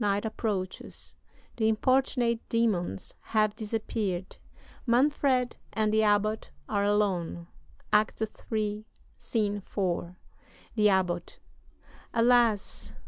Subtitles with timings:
[0.00, 1.14] Night approaches.
[1.56, 4.36] The importunate demons have disappeared.
[4.86, 7.46] Manfred and the Abbot are alone
[7.92, 8.84] (Act III.,
[9.18, 10.16] Scene IV.):
[10.74, 11.38] "THE ABBOT.
[12.12, 12.92] Alas!